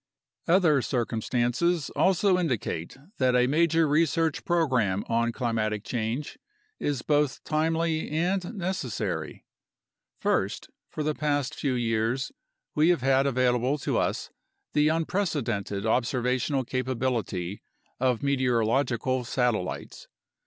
Other 0.47 0.81
circumstances 0.81 1.91
also 1.91 2.39
indicate 2.39 2.97
that 3.19 3.35
a 3.35 3.45
major 3.45 3.87
research 3.87 4.43
program 4.43 5.03
on 5.07 5.31
climatic 5.31 5.83
change 5.83 6.39
is 6.79 7.03
both 7.03 7.43
timely 7.43 8.09
and 8.09 8.55
necessary. 8.55 9.45
First, 10.19 10.71
for 10.89 11.03
the 11.03 11.13
past 11.13 11.53
few 11.53 11.75
years 11.75 12.31
we 12.73 12.89
have 12.89 13.01
had 13.01 13.27
available 13.27 13.77
to 13.77 13.99
us 13.99 14.31
the 14.73 14.87
unprecedented 14.87 15.85
observational 15.85 16.65
capability 16.65 17.61
of 17.99 18.23
meteorological 18.23 19.23
satellites. 19.23 20.07